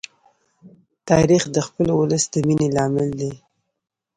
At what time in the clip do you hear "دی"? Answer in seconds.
3.19-3.33